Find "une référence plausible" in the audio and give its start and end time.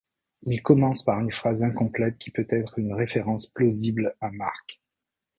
2.79-4.15